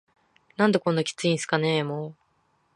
[0.57, 2.23] 「何でこんなキツいんすかねぇ～も～…」